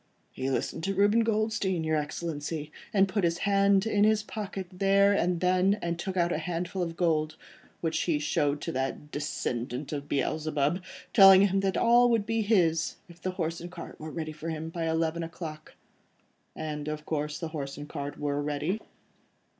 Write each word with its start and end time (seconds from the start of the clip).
"He 0.31 0.49
listened 0.49 0.83
to 0.85 0.95
Reuben 0.95 1.19
Goldstein, 1.23 1.83
your 1.83 1.95
Excellency, 1.95 2.71
and 2.91 3.07
put 3.07 3.23
his 3.23 3.37
hand 3.37 3.85
in 3.85 4.03
his 4.03 4.23
pocket 4.23 4.65
then 4.73 5.15
and 5.15 5.39
there, 5.39 5.77
and 5.79 5.99
took 5.99 6.17
out 6.17 6.31
a 6.31 6.39
handful 6.39 6.81
of 6.81 6.97
gold, 6.97 7.35
which 7.81 7.99
he 7.99 8.17
showed 8.17 8.61
to 8.61 8.71
that 8.71 9.11
descendant 9.11 9.93
of 9.93 10.09
Beelzebub, 10.09 10.81
telling 11.13 11.41
him 11.45 11.59
that 11.59 11.77
all 11.77 12.07
that 12.07 12.11
would 12.13 12.25
be 12.25 12.41
his, 12.41 12.95
if 13.07 13.21
the 13.21 13.29
horse 13.33 13.61
and 13.61 13.71
cart 13.71 13.99
were 13.99 14.09
ready 14.09 14.31
for 14.31 14.49
him 14.49 14.69
by 14.69 14.89
eleven 14.89 15.21
o'clock." 15.21 15.75
"And, 16.55 16.87
of 16.87 17.05
course, 17.05 17.37
the 17.37 17.49
horse 17.49 17.77
and 17.77 17.87
cart 17.87 18.17
were 18.17 18.41
ready?" 18.41 18.81